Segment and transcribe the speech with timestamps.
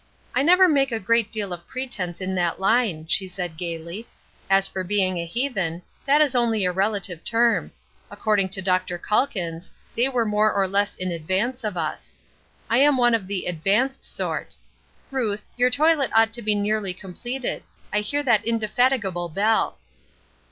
[0.33, 4.07] "I never make a great deal of pretense in that line," she said, gayly.
[4.49, 7.71] "As for being a heathen, that is only a relative term.
[8.09, 8.97] According to Dr.
[8.97, 12.15] Calkins, they were more or less in advance of us.
[12.67, 14.55] I am one of the 'advanced' sort.
[15.11, 17.61] Ruth, your toilet ought to be nearly completed;
[17.93, 19.77] I hear that indefatigable bell."